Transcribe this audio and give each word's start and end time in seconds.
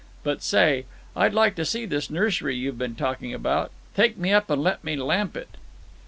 But 0.23 0.41
say, 0.41 0.85
I'd 1.15 1.35
like 1.35 1.53
to 1.57 1.63
see 1.63 1.85
this 1.85 2.09
nursery 2.09 2.55
you've 2.55 2.79
been 2.79 2.95
talking 2.95 3.35
about. 3.35 3.71
Take 3.95 4.17
me 4.17 4.33
up 4.33 4.49
and 4.49 4.63
let 4.63 4.83
me 4.83 4.95
lamp 4.95 5.37
it." 5.37 5.49